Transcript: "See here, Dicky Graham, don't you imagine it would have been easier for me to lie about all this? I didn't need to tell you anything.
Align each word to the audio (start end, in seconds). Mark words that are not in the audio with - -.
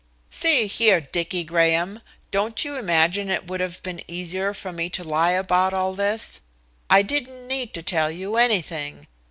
"See 0.31 0.65
here, 0.65 0.99
Dicky 0.99 1.43
Graham, 1.43 2.01
don't 2.31 2.65
you 2.65 2.75
imagine 2.75 3.29
it 3.29 3.45
would 3.45 3.59
have 3.59 3.83
been 3.83 4.01
easier 4.07 4.51
for 4.51 4.73
me 4.73 4.89
to 4.89 5.03
lie 5.03 5.33
about 5.33 5.75
all 5.75 5.93
this? 5.93 6.41
I 6.89 7.03
didn't 7.03 7.47
need 7.47 7.71
to 7.75 7.83
tell 7.83 8.09
you 8.09 8.35
anything. 8.35 9.05